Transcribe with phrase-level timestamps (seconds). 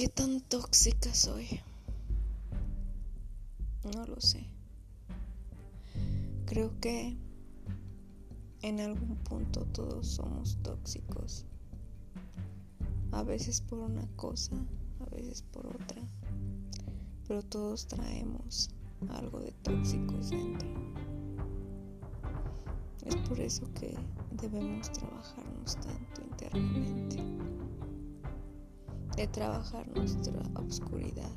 [0.00, 1.60] ¿Qué tan tóxica soy?
[3.94, 4.46] No lo sé.
[6.46, 7.18] Creo que
[8.62, 11.44] en algún punto todos somos tóxicos.
[13.12, 14.56] A veces por una cosa,
[15.00, 16.00] a veces por otra.
[17.28, 18.70] Pero todos traemos
[19.10, 20.66] algo de tóxicos dentro.
[23.04, 23.94] Es por eso que
[24.30, 27.30] debemos trabajarnos tanto internamente
[29.20, 31.28] de trabajar nuestra oscuridad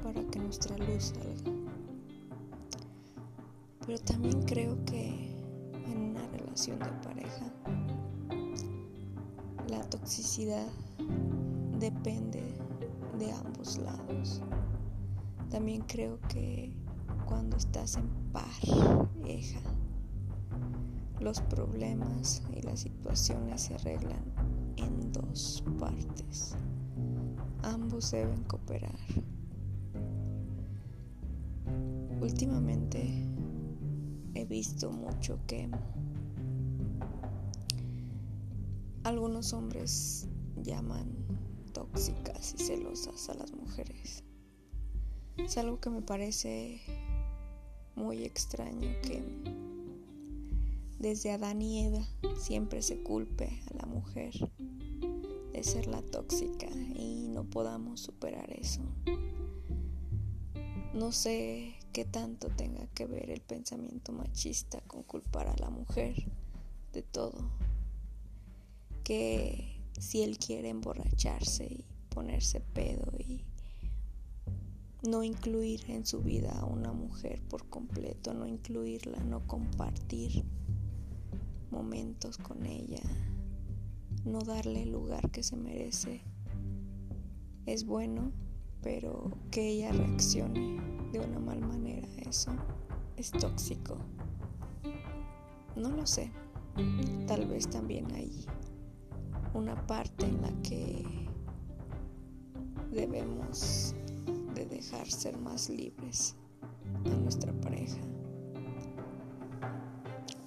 [0.00, 1.50] para que nuestra luz salga.
[3.84, 5.08] Pero también creo que
[5.86, 7.52] en una relación de pareja
[9.68, 10.68] la toxicidad
[11.80, 12.44] depende
[13.18, 14.40] de ambos lados.
[15.50, 16.72] También creo que
[17.26, 19.60] cuando estás en pareja,
[21.18, 24.41] los problemas y las situaciones se arreglan
[24.76, 26.54] en dos partes.
[27.62, 28.98] Ambos deben cooperar.
[32.20, 33.28] Últimamente
[34.34, 35.68] he visto mucho que
[39.04, 40.28] algunos hombres
[40.62, 41.12] llaman
[41.72, 44.22] tóxicas y celosas a las mujeres.
[45.36, 46.80] Es algo que me parece
[47.96, 49.22] muy extraño que
[50.98, 52.06] desde Adán y Eva
[52.38, 54.32] siempre se culpe a la mujer
[55.64, 58.80] ser la tóxica y no podamos superar eso.
[60.94, 66.14] No sé qué tanto tenga que ver el pensamiento machista con culpar a la mujer
[66.92, 67.50] de todo.
[69.04, 73.44] Que si él quiere emborracharse y ponerse pedo y
[75.02, 80.44] no incluir en su vida a una mujer por completo, no incluirla, no compartir
[81.70, 83.00] momentos con ella,
[84.24, 86.22] no darle el lugar que se merece.
[87.66, 88.32] Es bueno,
[88.82, 90.80] pero que ella reaccione
[91.12, 92.50] de una mal manera eso
[93.16, 93.98] es tóxico.
[95.76, 96.32] No lo sé.
[97.26, 98.46] Tal vez también hay
[99.52, 101.04] una parte en la que
[102.90, 103.94] debemos
[104.54, 106.34] de dejar ser más libres
[107.04, 108.00] a nuestra pareja.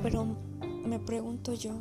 [0.00, 0.36] Pero
[0.86, 1.80] me pregunto yo,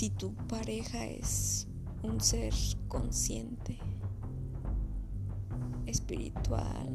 [0.00, 1.68] si tu pareja es
[2.02, 2.54] un ser
[2.88, 3.76] consciente,
[5.84, 6.88] espiritual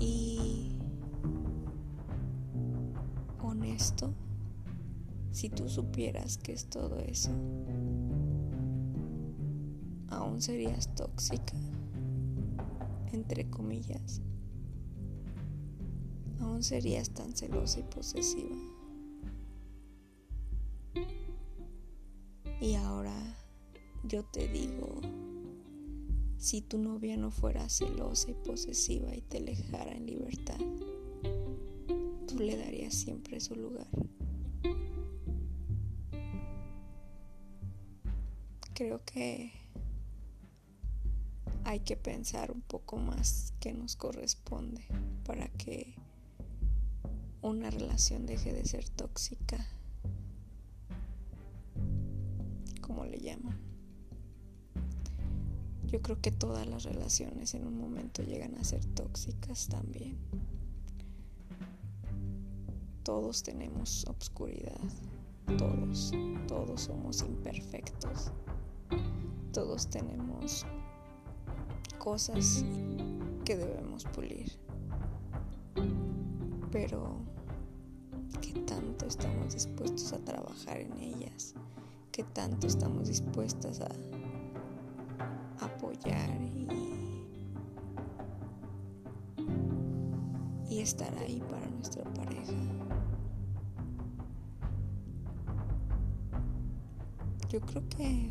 [0.00, 0.72] y
[3.40, 4.12] honesto,
[5.30, 7.30] si tú supieras que es todo eso,
[10.08, 11.54] aún serías tóxica
[13.12, 14.22] entre comillas,
[16.40, 18.67] aún serías tan celosa y posesiva.
[22.60, 23.14] Y ahora
[24.04, 25.00] yo te digo,
[26.38, 30.58] si tu novia no fuera celosa y posesiva y te dejara en libertad,
[32.26, 33.86] tú le darías siempre su lugar.
[38.74, 39.52] Creo que
[41.64, 44.84] hay que pensar un poco más qué nos corresponde
[45.24, 45.94] para que
[47.42, 49.66] una relación deje de ser tóxica,
[55.90, 60.18] Yo creo que todas las relaciones en un momento llegan a ser tóxicas también.
[63.04, 64.78] Todos tenemos obscuridad,
[65.56, 66.12] todos,
[66.46, 68.32] todos somos imperfectos,
[69.50, 70.66] todos tenemos
[71.98, 72.66] cosas
[73.46, 74.52] que debemos pulir.
[76.70, 77.16] Pero,
[78.42, 81.54] ¿qué tanto estamos dispuestos a trabajar en ellas?
[82.12, 83.88] ¿Qué tanto estamos dispuestas a
[85.78, 86.40] apoyar
[90.68, 92.52] y, estar ahí para nuestra pareja?
[97.48, 98.30] Yo creo que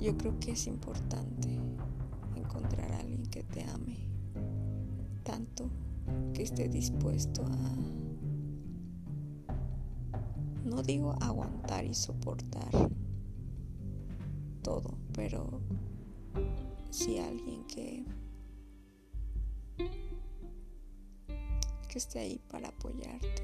[0.00, 1.58] Yo creo que es importante
[2.34, 3.98] encontrar a alguien que te ame
[5.22, 5.68] tanto
[6.32, 8.09] que esté dispuesto a,
[10.70, 12.70] no digo aguantar y soportar
[14.62, 15.60] todo, pero
[16.90, 18.04] si alguien que
[21.88, 23.42] que esté ahí para apoyarte,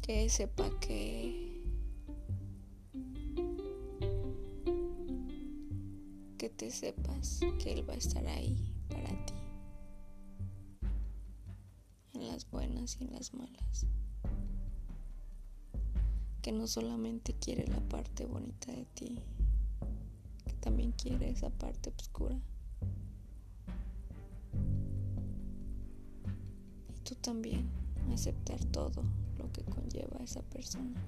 [0.00, 1.44] que sepa que
[6.56, 8.56] te sepas que Él va a estar ahí
[8.88, 9.34] para ti.
[12.50, 13.86] buenas y en las malas.
[16.44, 19.18] Que no solamente quiere la parte bonita de ti,
[20.44, 22.38] que también quiere esa parte oscura.
[26.94, 27.66] Y tú también
[28.12, 29.02] aceptar todo
[29.38, 31.02] lo que conlleva esa persona.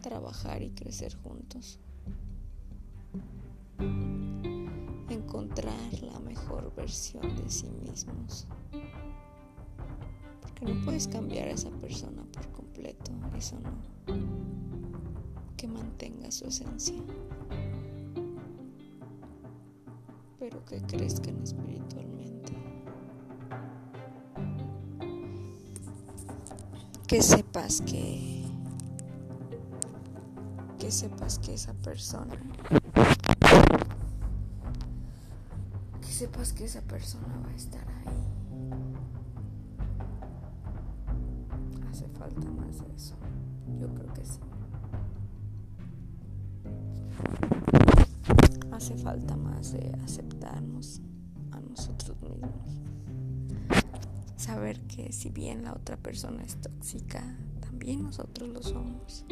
[0.00, 1.80] Trabajar y crecer juntos.
[5.10, 8.46] encontrar la mejor versión de sí mismos.
[10.58, 13.70] Porque no puedes cambiar a esa persona por completo, eso no.
[15.56, 17.02] Que mantenga su esencia.
[20.38, 22.52] Pero que crezcan espiritualmente.
[27.06, 28.44] Que sepas que
[30.78, 32.36] que sepas que esa persona
[36.18, 38.27] sepas que esa persona va a estar ahí.
[41.98, 43.16] Hace falta más eso.
[43.80, 44.38] Yo creo que sí.
[48.70, 51.00] Hace falta más de aceptarnos
[51.50, 52.52] a nosotros mismos.
[54.36, 59.24] Saber que si bien la otra persona es tóxica, también nosotros lo somos.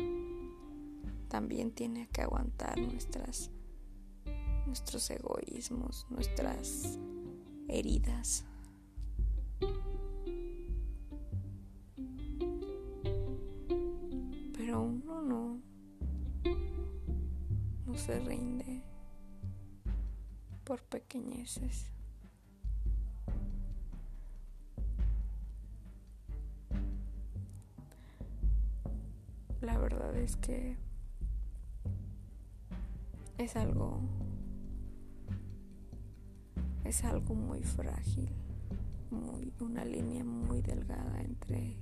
[1.29, 3.53] También tiene que aguantar nuestras
[4.67, 6.99] nuestros egoísmos, nuestras
[7.69, 8.45] heridas.
[15.23, 15.61] No,
[17.87, 18.83] no se rinde
[20.65, 21.91] por pequeñeces.
[29.61, 30.77] La verdad es que
[33.39, 34.01] es algo
[36.85, 38.31] es algo muy frágil,
[39.11, 41.77] muy, una línea muy delgada entre,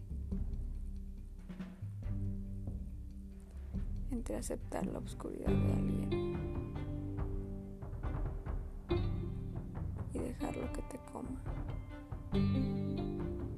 [4.15, 6.37] entre aceptar la oscuridad de alguien
[10.13, 11.41] y dejarlo que te coma.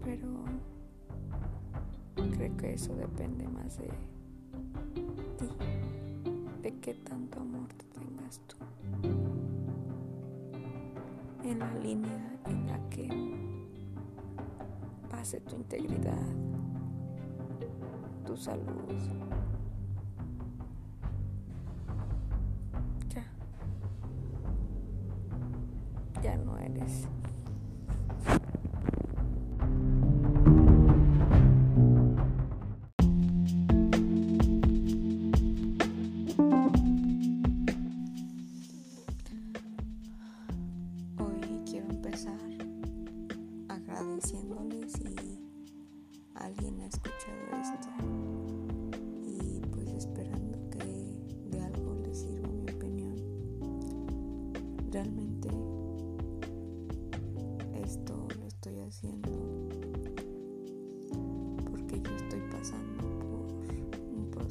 [0.02, 0.28] Pero
[2.32, 3.88] creo que eso depende más de
[5.36, 5.48] ti,
[6.62, 8.56] de qué tanto amor te tengas tú
[11.44, 13.08] en la línea en la que
[15.10, 16.26] pase tu integridad,
[18.24, 19.55] tu salud.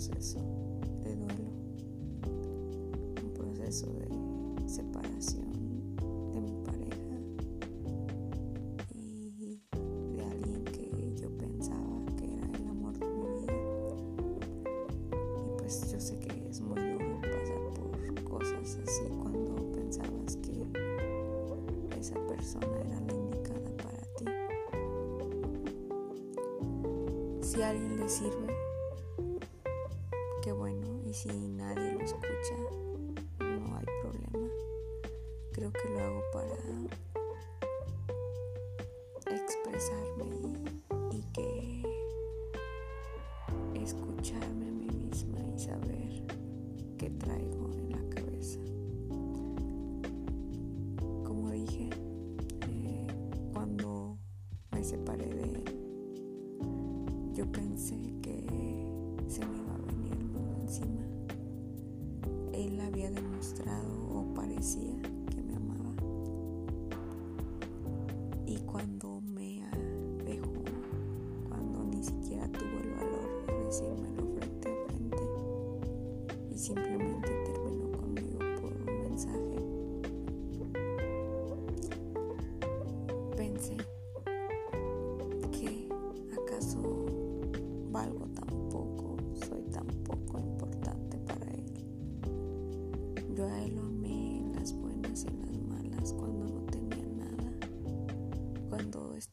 [0.08, 0.40] Proceso
[1.04, 1.50] de duelo,
[3.24, 4.08] un proceso de
[4.68, 5.52] separación
[6.32, 7.18] de mi pareja
[8.94, 9.60] y
[10.16, 13.54] de alguien que yo pensaba que era el amor de mi vida.
[15.44, 20.68] Y pues yo sé que es muy duro pasar por cosas así cuando pensabas que
[22.00, 24.26] esa persona era la indicada para ti.
[27.42, 28.55] Si a alguien le sirve,
[31.16, 32.58] si nadie lo escucha,
[33.40, 34.50] no hay problema.
[35.54, 36.58] Creo que lo hago para
[39.34, 40.26] expresarme
[41.12, 41.84] y, que
[43.82, 46.22] escucharme a mí misma y saber
[46.98, 48.60] qué traigo en la cabeza.
[51.24, 51.92] Como dije,
[52.68, 53.08] eh,
[53.54, 54.18] cuando
[54.72, 55.64] me separé de él,
[57.34, 58.25] yo pensé que
[64.10, 65.00] o parecía
[65.30, 65.94] que me amaba.
[68.48, 69.62] Y cuando me
[70.26, 70.52] dejó,
[71.50, 75.24] cuando ni siquiera tuvo el valor de decírmelo frente a frente
[76.52, 77.45] y simplemente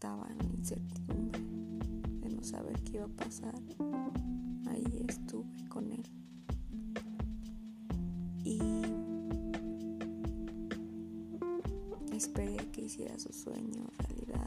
[0.03, 1.41] estaba en incertidumbre
[2.23, 3.55] de no saber qué iba a pasar,
[4.69, 6.03] ahí estuve con él.
[8.43, 8.59] Y
[12.17, 14.45] esperé que hiciera su sueño realidad.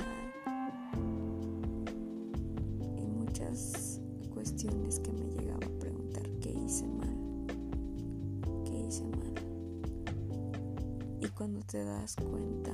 [2.97, 4.01] Y muchas
[4.33, 7.47] cuestiones que me llegaba a preguntar qué hice mal,
[8.65, 9.33] qué hice mal.
[11.21, 12.73] Y cuando te das cuenta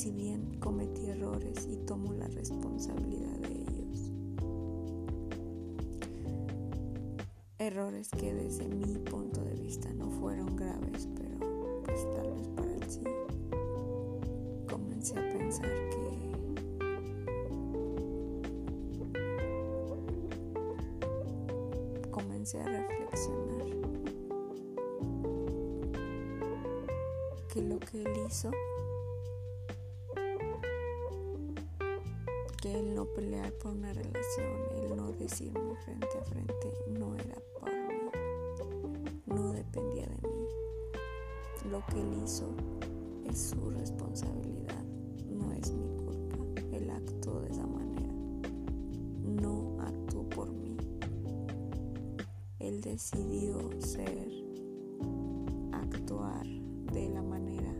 [0.00, 4.10] si bien cometí errores y tomo la responsabilidad de ellos.
[7.58, 12.72] Errores que desde mi punto de vista no fueron graves, pero pues tal vez para
[12.72, 13.02] él sí.
[14.66, 16.30] Comencé a pensar que
[22.10, 23.66] comencé a reflexionar
[27.52, 28.50] que lo que él hizo
[32.60, 34.52] que el no pelear por una relación,
[34.82, 38.00] el no decirme frente a frente, no era por mí,
[39.26, 40.46] no dependía de mí.
[41.70, 42.54] Lo que él hizo
[43.24, 44.84] es su responsabilidad,
[45.26, 46.36] no es mi culpa.
[46.72, 48.12] Él actuó de esa manera,
[49.24, 50.76] no actuó por mí.
[52.58, 54.28] Él decidió ser,
[55.72, 56.46] actuar
[56.92, 57.74] de la manera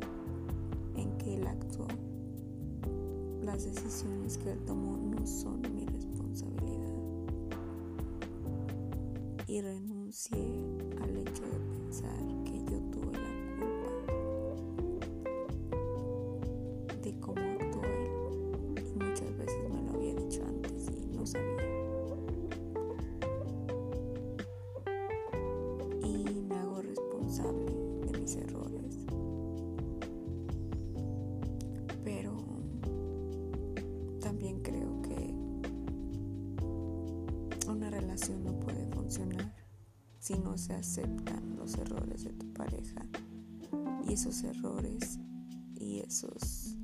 [0.96, 1.87] en que él actuó
[3.52, 6.95] las decisiones que él tomó no son mi responsabilidad.
[9.49, 10.38] Y renuncié
[11.02, 13.90] al hecho de pensar que yo tuve la culpa
[17.02, 18.85] de cómo actuó él.
[18.95, 21.60] Y muchas veces me lo había dicho antes y no sabía.
[40.30, 43.04] Si no se aceptan los errores de tu pareja
[44.06, 45.18] y esos errores
[45.75, 46.76] y esos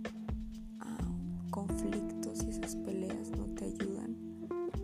[0.80, 4.16] uh, conflictos y esas peleas no te ayudan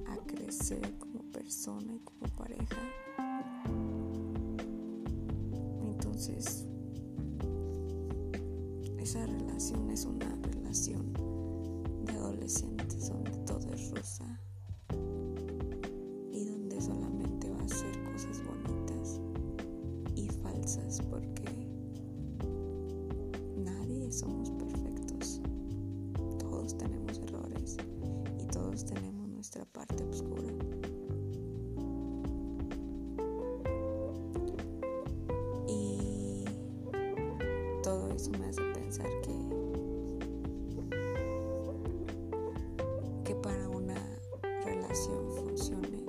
[0.07, 2.76] a crecer como persona y como pareja.
[5.83, 6.64] Entonces,
[8.97, 11.12] esa relación es una relación
[12.11, 14.40] adolescentes donde todo es rosa
[44.95, 46.05] funcione,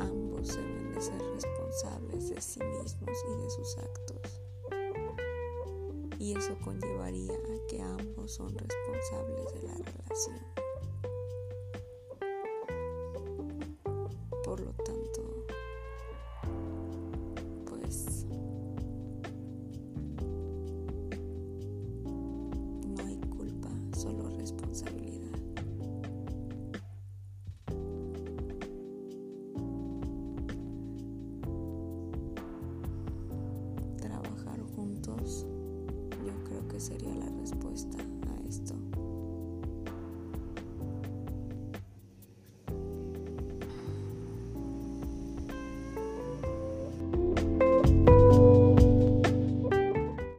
[0.00, 4.40] ambos deben de ser responsables de sí mismos y de sus actos.
[6.18, 10.59] Y eso conllevaría a que ambos son responsables de la relación.
[37.80, 38.09] Respuesta.